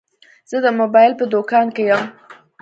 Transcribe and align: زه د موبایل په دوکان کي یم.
زه 0.49 0.57
د 0.65 0.67
موبایل 0.79 1.13
په 1.19 1.25
دوکان 1.33 1.67
کي 1.75 1.83
یم. 1.89 2.03